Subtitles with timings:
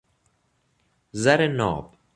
[1.11, 1.97] زر ناب